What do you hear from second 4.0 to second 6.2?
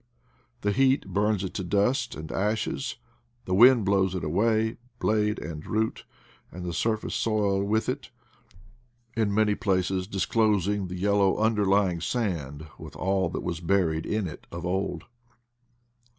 it away, blade and root,